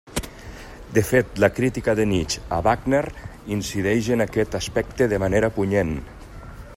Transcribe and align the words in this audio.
De 0.95 1.03
fet, 1.09 1.35
la 1.43 1.49
crítica 1.59 1.95
de 1.99 2.07
Nietzsche 2.13 2.41
a 2.57 2.59
Wagner 2.69 3.03
incideix 3.59 4.09
en 4.17 4.25
aquest 4.27 4.61
aspecte 4.61 5.09
de 5.15 5.21
manera 5.25 5.55
punyent. 5.59 5.93